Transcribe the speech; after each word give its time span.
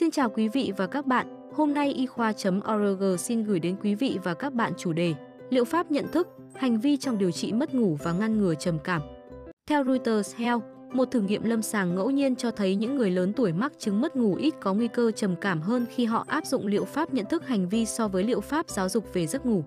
Xin 0.00 0.10
chào 0.10 0.30
quý 0.30 0.48
vị 0.48 0.72
và 0.76 0.86
các 0.86 1.06
bạn. 1.06 1.26
Hôm 1.54 1.74
nay 1.74 1.92
y 1.92 2.06
khoa.org 2.06 3.16
xin 3.18 3.44
gửi 3.44 3.60
đến 3.60 3.76
quý 3.82 3.94
vị 3.94 4.18
và 4.24 4.34
các 4.34 4.54
bạn 4.54 4.72
chủ 4.76 4.92
đề 4.92 5.14
Liệu 5.50 5.64
pháp 5.64 5.90
nhận 5.90 6.08
thức, 6.12 6.28
hành 6.54 6.80
vi 6.80 6.96
trong 6.96 7.18
điều 7.18 7.30
trị 7.30 7.52
mất 7.52 7.74
ngủ 7.74 7.98
và 8.02 8.12
ngăn 8.12 8.38
ngừa 8.38 8.54
trầm 8.54 8.78
cảm. 8.84 9.02
Theo 9.66 9.84
Reuters 9.84 10.36
Health, 10.36 10.62
một 10.92 11.10
thử 11.10 11.20
nghiệm 11.20 11.44
lâm 11.44 11.62
sàng 11.62 11.94
ngẫu 11.94 12.10
nhiên 12.10 12.36
cho 12.36 12.50
thấy 12.50 12.74
những 12.74 12.96
người 12.96 13.10
lớn 13.10 13.32
tuổi 13.32 13.52
mắc 13.52 13.72
chứng 13.78 14.00
mất 14.00 14.16
ngủ 14.16 14.34
ít 14.34 14.54
có 14.60 14.74
nguy 14.74 14.88
cơ 14.88 15.10
trầm 15.10 15.36
cảm 15.40 15.60
hơn 15.60 15.86
khi 15.90 16.04
họ 16.04 16.24
áp 16.28 16.46
dụng 16.46 16.66
liệu 16.66 16.84
pháp 16.84 17.14
nhận 17.14 17.26
thức 17.26 17.46
hành 17.46 17.68
vi 17.68 17.86
so 17.86 18.08
với 18.08 18.24
liệu 18.24 18.40
pháp 18.40 18.68
giáo 18.68 18.88
dục 18.88 19.04
về 19.12 19.26
giấc 19.26 19.46
ngủ. 19.46 19.64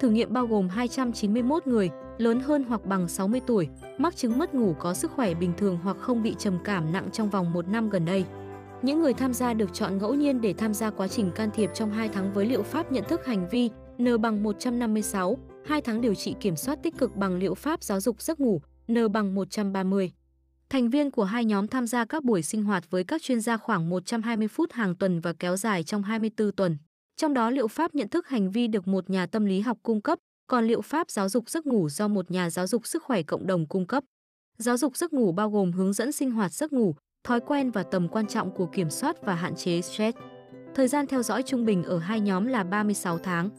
Thử 0.00 0.10
nghiệm 0.10 0.32
bao 0.32 0.46
gồm 0.46 0.68
291 0.68 1.66
người, 1.66 1.90
lớn 2.18 2.40
hơn 2.40 2.64
hoặc 2.68 2.86
bằng 2.86 3.08
60 3.08 3.40
tuổi, 3.46 3.68
mắc 3.98 4.16
chứng 4.16 4.38
mất 4.38 4.54
ngủ 4.54 4.74
có 4.78 4.94
sức 4.94 5.10
khỏe 5.10 5.34
bình 5.34 5.52
thường 5.56 5.78
hoặc 5.82 5.96
không 6.00 6.22
bị 6.22 6.34
trầm 6.38 6.58
cảm 6.64 6.92
nặng 6.92 7.08
trong 7.12 7.30
vòng 7.30 7.52
một 7.52 7.68
năm 7.68 7.90
gần 7.90 8.04
đây. 8.04 8.24
Những 8.82 9.00
người 9.00 9.14
tham 9.14 9.34
gia 9.34 9.54
được 9.54 9.74
chọn 9.74 9.98
ngẫu 9.98 10.14
nhiên 10.14 10.40
để 10.40 10.52
tham 10.52 10.74
gia 10.74 10.90
quá 10.90 11.08
trình 11.08 11.30
can 11.34 11.50
thiệp 11.54 11.70
trong 11.74 11.90
2 11.90 12.08
tháng 12.08 12.32
với 12.32 12.46
liệu 12.46 12.62
pháp 12.62 12.92
nhận 12.92 13.04
thức 13.04 13.26
hành 13.26 13.48
vi 13.48 13.70
N 14.02 14.20
bằng 14.20 14.42
156, 14.42 15.38
2 15.64 15.80
tháng 15.80 16.00
điều 16.00 16.14
trị 16.14 16.34
kiểm 16.40 16.56
soát 16.56 16.78
tích 16.82 16.98
cực 16.98 17.16
bằng 17.16 17.36
liệu 17.36 17.54
pháp 17.54 17.82
giáo 17.82 18.00
dục 18.00 18.22
giấc 18.22 18.40
ngủ 18.40 18.60
N 18.92 19.12
bằng 19.12 19.34
130. 19.34 20.12
Thành 20.68 20.90
viên 20.90 21.10
của 21.10 21.24
hai 21.24 21.44
nhóm 21.44 21.68
tham 21.68 21.86
gia 21.86 22.04
các 22.04 22.24
buổi 22.24 22.42
sinh 22.42 22.64
hoạt 22.64 22.90
với 22.90 23.04
các 23.04 23.22
chuyên 23.22 23.40
gia 23.40 23.56
khoảng 23.56 23.88
120 23.88 24.48
phút 24.48 24.72
hàng 24.72 24.94
tuần 24.96 25.20
và 25.20 25.32
kéo 25.38 25.56
dài 25.56 25.84
trong 25.84 26.02
24 26.02 26.52
tuần. 26.52 26.76
Trong 27.16 27.34
đó 27.34 27.50
liệu 27.50 27.68
pháp 27.68 27.94
nhận 27.94 28.08
thức 28.08 28.28
hành 28.28 28.50
vi 28.50 28.68
được 28.68 28.88
một 28.88 29.10
nhà 29.10 29.26
tâm 29.26 29.44
lý 29.44 29.60
học 29.60 29.78
cung 29.82 30.02
cấp, 30.02 30.18
còn 30.46 30.64
liệu 30.64 30.80
pháp 30.80 31.10
giáo 31.10 31.28
dục 31.28 31.50
giấc 31.50 31.66
ngủ 31.66 31.88
do 31.88 32.08
một 32.08 32.30
nhà 32.30 32.50
giáo 32.50 32.66
dục 32.66 32.86
sức 32.86 33.02
khỏe 33.02 33.22
cộng 33.22 33.46
đồng 33.46 33.66
cung 33.66 33.86
cấp. 33.86 34.04
Giáo 34.58 34.76
dục 34.76 34.96
giấc 34.96 35.12
ngủ 35.12 35.32
bao 35.32 35.50
gồm 35.50 35.72
hướng 35.72 35.92
dẫn 35.92 36.12
sinh 36.12 36.30
hoạt 36.30 36.52
giấc 36.52 36.72
ngủ, 36.72 36.94
thói 37.26 37.40
quen 37.40 37.70
và 37.70 37.82
tầm 37.82 38.08
quan 38.08 38.26
trọng 38.26 38.50
của 38.50 38.66
kiểm 38.66 38.90
soát 38.90 39.16
và 39.22 39.34
hạn 39.34 39.54
chế 39.54 39.82
stress. 39.82 40.18
Thời 40.74 40.88
gian 40.88 41.06
theo 41.06 41.22
dõi 41.22 41.42
trung 41.42 41.64
bình 41.64 41.84
ở 41.84 41.98
hai 41.98 42.20
nhóm 42.20 42.46
là 42.46 42.64
36 42.64 43.18
tháng. 43.18 43.50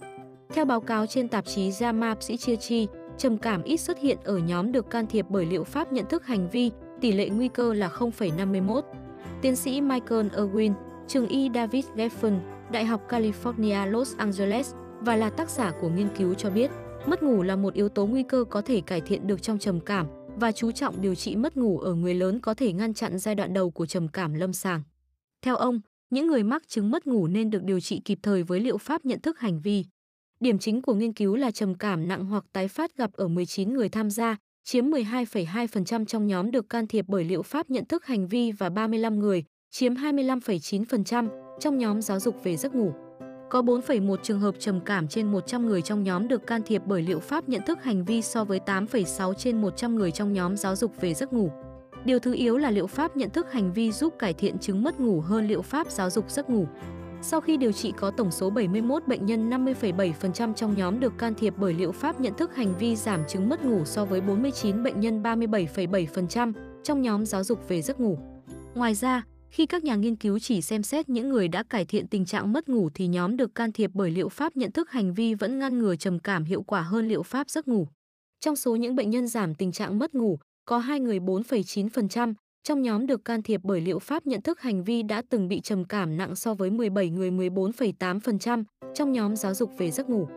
Theo 0.50 0.66
báo 0.66 0.82
cáo 0.82 1.06
trên 1.06 1.28
tạp 1.28 1.46
chí 1.46 1.70
JAMA 1.70 2.16
Psychiatry, 2.16 2.88
trầm 3.18 3.38
cảm 3.38 3.64
ít 3.64 3.78
xuất 3.78 4.00
hiện 4.00 4.18
ở 4.24 4.38
nhóm 4.38 4.72
được 4.72 4.90
can 4.90 5.08
thiệp 5.08 5.26
bởi 5.30 5.46
liệu 5.46 5.64
pháp 5.64 5.94
nhận 5.94 6.06
thức 6.06 6.26
hành 6.26 6.50
vi, 6.50 6.72
tỷ 7.02 7.12
lệ 7.12 7.30
nguy 7.30 7.48
cơ 7.48 7.74
là 7.74 7.88
0,51. 7.88 8.82
Tiến 9.42 9.56
sĩ 9.56 9.82
Michael 9.82 10.28
Irwin, 10.28 10.74
trường 11.08 11.28
y 11.28 11.50
David 11.56 11.86
Geffen, 11.96 12.40
Đại 12.72 12.86
học 12.86 13.02
California 13.10 13.92
Los 13.92 14.18
Angeles 14.18 14.74
và 15.00 15.16
là 15.16 15.30
tác 15.30 15.50
giả 15.50 15.72
của 15.82 15.90
nghiên 15.90 16.08
cứu 16.18 16.34
cho 16.34 16.50
biết, 16.50 16.72
mất 17.06 17.24
ngủ 17.24 17.44
là 17.44 17.56
một 17.56 17.74
yếu 17.74 17.90
tố 17.90 18.06
nguy 18.06 18.24
cơ 18.24 18.44
có 18.50 18.62
thể 18.62 18.82
cải 18.82 19.02
thiện 19.02 19.28
được 19.28 19.42
trong 19.42 19.60
trầm 19.60 19.80
cảm 19.80 20.17
và 20.40 20.52
chú 20.52 20.72
trọng 20.72 21.02
điều 21.02 21.16
trị 21.16 21.36
mất 21.36 21.58
ngủ 21.58 21.80
ở 21.80 21.94
người 21.94 22.14
lớn 22.14 22.40
có 22.40 22.54
thể 22.54 22.74
ngăn 22.74 22.94
chặn 22.94 23.20
giai 23.20 23.36
đoạn 23.36 23.54
đầu 23.54 23.72
của 23.72 23.86
trầm 23.86 24.08
cảm 24.08 24.34
lâm 24.34 24.54
sàng. 24.54 24.82
Theo 25.42 25.56
ông, 25.56 25.80
những 26.10 26.28
người 26.28 26.44
mắc 26.44 26.68
chứng 26.68 26.92
mất 26.92 27.08
ngủ 27.08 27.28
nên 27.28 27.50
được 27.50 27.64
điều 27.64 27.80
trị 27.80 28.02
kịp 28.06 28.20
thời 28.22 28.44
với 28.44 28.60
liệu 28.60 28.78
pháp 28.78 29.06
nhận 29.06 29.22
thức 29.22 29.40
hành 29.40 29.62
vi. 29.62 29.86
Điểm 30.40 30.60
chính 30.60 30.82
của 30.82 30.94
nghiên 30.94 31.14
cứu 31.14 31.36
là 31.36 31.52
trầm 31.52 31.76
cảm 31.76 32.08
nặng 32.08 32.26
hoặc 32.26 32.44
tái 32.54 32.68
phát 32.68 32.98
gặp 32.98 33.14
ở 33.14 33.28
19 33.28 33.74
người 33.74 33.90
tham 33.90 34.10
gia, 34.10 34.38
chiếm 34.64 34.86
12,2% 34.86 36.06
trong 36.06 36.28
nhóm 36.28 36.52
được 36.52 36.70
can 36.70 36.88
thiệp 36.88 37.06
bởi 37.08 37.24
liệu 37.24 37.42
pháp 37.42 37.70
nhận 37.70 37.86
thức 37.86 38.06
hành 38.06 38.28
vi 38.28 38.52
và 38.52 38.70
35 38.70 39.20
người, 39.20 39.44
chiếm 39.72 39.94
25,9% 39.94 41.28
trong 41.60 41.78
nhóm 41.78 42.02
giáo 42.02 42.20
dục 42.20 42.44
về 42.44 42.58
giấc 42.58 42.76
ngủ. 42.76 43.07
Có 43.50 43.62
4,1 43.62 44.16
trường 44.24 44.40
hợp 44.40 44.56
trầm 44.60 44.80
cảm 44.80 45.08
trên 45.08 45.32
100 45.32 45.66
người 45.66 45.82
trong 45.82 46.04
nhóm 46.04 46.28
được 46.28 46.48
can 46.48 46.62
thiệp 46.66 46.82
bởi 46.86 47.02
liệu 47.02 47.20
pháp 47.20 47.50
nhận 47.50 47.62
thức 47.66 47.84
hành 47.84 48.06
vi 48.06 48.22
so 48.22 48.44
với 48.44 48.60
8,6 48.66 49.34
trên 49.34 49.62
100 49.62 49.96
người 49.96 50.12
trong 50.12 50.34
nhóm 50.34 50.58
giáo 50.58 50.76
dục 50.76 50.92
về 51.02 51.14
giấc 51.14 51.34
ngủ. 51.34 51.52
Điều 52.06 52.20
thứ 52.20 52.34
yếu 52.34 52.58
là 52.58 52.72
liệu 52.72 52.88
pháp 52.88 53.18
nhận 53.18 53.30
thức 53.30 53.52
hành 53.52 53.74
vi 53.74 53.92
giúp 53.92 54.14
cải 54.20 54.34
thiện 54.34 54.60
chứng 54.60 54.84
mất 54.84 55.00
ngủ 55.00 55.22
hơn 55.22 55.48
liệu 55.48 55.62
pháp 55.62 55.92
giáo 55.92 56.10
dục 56.10 56.32
giấc 56.32 56.50
ngủ. 56.50 56.66
Sau 57.22 57.42
khi 57.42 57.58
điều 57.58 57.72
trị 57.72 57.94
có 57.98 58.12
tổng 58.12 58.32
số 58.32 58.50
71 58.50 59.08
bệnh 59.08 59.26
nhân 59.26 59.50
50,7% 59.50 60.54
trong 60.54 60.76
nhóm 60.78 61.00
được 61.00 61.18
can 61.18 61.34
thiệp 61.34 61.54
bởi 61.58 61.74
liệu 61.74 61.92
pháp 61.92 62.20
nhận 62.20 62.34
thức 62.34 62.56
hành 62.56 62.78
vi 62.78 62.96
giảm 62.96 63.22
chứng 63.28 63.50
mất 63.50 63.66
ngủ 63.66 63.86
so 63.86 64.06
với 64.06 64.22
49 64.22 64.84
bệnh 64.84 65.00
nhân 65.00 65.24
37,7% 65.24 66.54
trong 66.84 67.02
nhóm 67.02 67.26
giáo 67.26 67.44
dục 67.44 67.68
về 67.68 67.82
giấc 67.82 68.00
ngủ. 68.00 68.18
Ngoài 68.76 68.94
ra, 68.94 69.24
khi 69.50 69.66
các 69.66 69.84
nhà 69.84 69.96
nghiên 69.96 70.16
cứu 70.16 70.40
chỉ 70.40 70.62
xem 70.62 70.84
xét 70.84 71.10
những 71.10 71.30
người 71.30 71.48
đã 71.48 71.64
cải 71.64 71.86
thiện 71.86 72.08
tình 72.08 72.26
trạng 72.26 72.54
mất 72.54 72.70
ngủ 72.70 72.90
thì 72.94 73.08
nhóm 73.08 73.38
được 73.38 73.56
can 73.56 73.72
thiệp 73.72 73.92
bởi 73.94 74.12
liệu 74.12 74.30
pháp 74.30 74.58
nhận 74.58 74.72
thức 74.72 74.92
hành 74.92 75.14
vi 75.14 75.34
vẫn 75.34 75.60
ngăn 75.60 75.80
ngừa 75.80 75.96
trầm 75.96 76.20
cảm 76.20 76.44
hiệu 76.44 76.62
quả 76.62 76.82
hơn 76.82 77.08
liệu 77.08 77.24
pháp 77.24 77.50
giấc 77.50 77.68
ngủ. 77.68 77.88
Trong 78.40 78.56
số 78.56 78.76
những 78.76 78.96
bệnh 78.96 79.10
nhân 79.10 79.28
giảm 79.28 79.56
tình 79.56 79.72
trạng 79.72 80.00
mất 80.00 80.16
ngủ, 80.16 80.40
có 80.66 80.78
hai 80.78 81.00
người 81.00 81.20
4,9%, 81.20 82.34
trong 82.64 82.82
nhóm 82.82 83.08
được 83.08 83.26
can 83.26 83.42
thiệp 83.42 83.62
bởi 83.64 83.82
liệu 83.82 84.00
pháp 84.00 84.28
nhận 84.28 84.42
thức 84.42 84.62
hành 84.62 84.84
vi 84.84 85.04
đã 85.04 85.22
từng 85.30 85.48
bị 85.48 85.62
trầm 85.62 85.86
cảm 85.86 86.18
nặng 86.18 86.36
so 86.36 86.54
với 86.54 86.70
17 86.70 87.10
người 87.10 87.32
14,8% 87.32 88.64
trong 88.94 89.12
nhóm 89.12 89.36
giáo 89.36 89.54
dục 89.54 89.72
về 89.78 89.92
giấc 89.92 90.10
ngủ. 90.10 90.28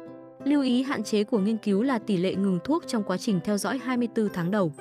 Lưu 0.45 0.63
ý 0.63 0.83
hạn 0.83 1.05
chế 1.05 1.25
của 1.25 1.39
nghiên 1.39 1.57
cứu 1.57 1.83
là 1.83 1.99
tỷ 1.99 2.17
lệ 2.17 2.35
ngừng 2.35 2.59
thuốc 2.65 2.85
trong 2.87 3.03
quá 3.03 3.19
trình 3.19 3.41
theo 3.45 3.59
dõi 3.59 3.79
24 3.79 4.29
tháng 4.33 4.51
đầu. 4.51 4.73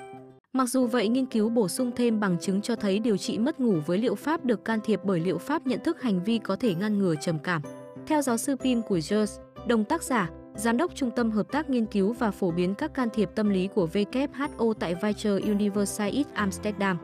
Mặc 0.53 0.69
dù 0.69 0.87
vậy, 0.87 1.07
nghiên 1.07 1.25
cứu 1.25 1.49
bổ 1.49 1.67
sung 1.67 1.91
thêm 1.95 2.19
bằng 2.19 2.37
chứng 2.41 2.61
cho 2.61 2.75
thấy 2.75 2.99
điều 2.99 3.17
trị 3.17 3.37
mất 3.37 3.59
ngủ 3.59 3.79
với 3.85 3.97
liệu 3.97 4.15
pháp 4.15 4.45
được 4.45 4.65
can 4.65 4.79
thiệp 4.85 4.99
bởi 5.03 5.19
liệu 5.19 5.37
pháp 5.37 5.67
nhận 5.67 5.79
thức 5.83 6.01
hành 6.01 6.23
vi 6.23 6.37
có 6.37 6.55
thể 6.55 6.75
ngăn 6.75 6.99
ngừa 6.99 7.15
trầm 7.21 7.39
cảm. 7.39 7.61
Theo 8.07 8.21
giáo 8.21 8.37
sư 8.37 8.55
Pim 8.55 8.81
của 8.81 8.97
Jers, 8.97 9.39
đồng 9.67 9.85
tác 9.85 10.03
giả, 10.03 10.29
Giám 10.55 10.77
đốc 10.77 10.95
Trung 10.95 11.11
tâm 11.15 11.31
Hợp 11.31 11.51
tác 11.51 11.69
Nghiên 11.69 11.85
cứu 11.85 12.13
và 12.13 12.31
Phổ 12.31 12.51
biến 12.51 12.75
các 12.75 12.93
can 12.93 13.09
thiệp 13.13 13.29
tâm 13.35 13.49
lý 13.49 13.67
của 13.67 13.87
WHO 13.93 14.73
tại 14.73 14.95
Weicher 14.95 15.41
Universiteit 15.41 16.27
Amsterdam. 16.33 16.97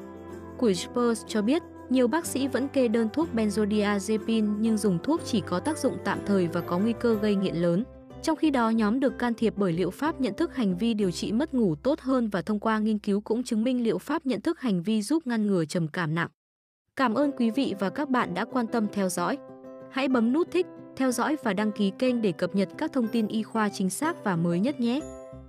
Của 0.58 0.70
Jers 0.70 1.24
cho 1.28 1.42
biết, 1.42 1.62
nhiều 1.90 2.08
bác 2.08 2.26
sĩ 2.26 2.48
vẫn 2.48 2.68
kê 2.68 2.88
đơn 2.88 3.10
thuốc 3.14 3.28
benzodiazepine 3.36 4.56
nhưng 4.60 4.78
dùng 4.78 5.00
thuốc 5.04 5.22
chỉ 5.26 5.42
có 5.42 5.60
tác 5.60 5.78
dụng 5.78 5.98
tạm 6.04 6.20
thời 6.26 6.48
và 6.48 6.62
có 6.62 6.78
nguy 6.78 6.94
cơ 7.00 7.14
gây 7.22 7.36
nghiện 7.36 7.56
lớn. 7.56 7.84
Trong 8.22 8.38
khi 8.38 8.50
đó, 8.50 8.70
nhóm 8.70 9.00
được 9.00 9.20
can 9.20 9.34
thiệp 9.34 9.54
bởi 9.58 9.74
liệu 9.74 9.90
pháp 9.90 10.22
nhận 10.22 10.34
thức 10.34 10.56
hành 10.56 10.78
vi 10.78 10.94
điều 10.94 11.12
trị 11.12 11.32
mất 11.32 11.54
ngủ 11.54 11.76
tốt 11.76 12.00
hơn 12.00 12.30
và 12.30 12.42
thông 12.42 12.60
qua 12.60 12.80
nghiên 12.80 13.00
cứu 13.00 13.22
cũng 13.22 13.44
chứng 13.44 13.64
minh 13.64 13.84
liệu 13.84 13.98
pháp 13.98 14.26
nhận 14.26 14.42
thức 14.42 14.60
hành 14.60 14.84
vi 14.84 15.02
giúp 15.02 15.28
ngăn 15.28 15.48
ngừa 15.48 15.66
trầm 15.66 15.88
cảm 15.88 16.16
nặng. 16.16 16.30
Cảm 16.96 17.14
ơn 17.14 17.32
quý 17.32 17.52
vị 17.52 17.76
và 17.80 17.90
các 17.90 18.10
bạn 18.10 18.34
đã 18.34 18.46
quan 18.46 18.68
tâm 18.68 18.88
theo 18.94 19.10
dõi. 19.10 19.38
Hãy 19.92 20.08
bấm 20.08 20.34
nút 20.34 20.48
thích, 20.52 20.66
theo 20.96 21.12
dõi 21.12 21.36
và 21.44 21.54
đăng 21.54 21.72
ký 21.72 21.92
kênh 22.00 22.22
để 22.22 22.32
cập 22.32 22.56
nhật 22.56 22.70
các 22.78 22.94
thông 22.94 23.08
tin 23.08 23.28
y 23.28 23.44
khoa 23.44 23.70
chính 23.70 23.90
xác 23.90 24.24
và 24.24 24.36
mới 24.36 24.60
nhất 24.60 24.80
nhé. 24.80 25.00